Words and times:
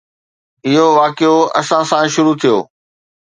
اهو 0.67 0.85
واقعو 0.97 1.37
اسان 1.59 1.83
سان 1.91 2.05
شروع 2.13 2.35
ٿيو. 2.41 2.57